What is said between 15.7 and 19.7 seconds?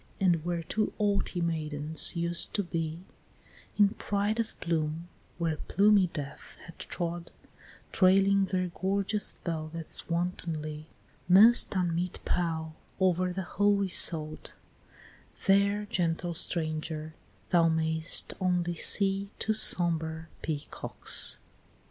gentle stranger, thou may'st only see Two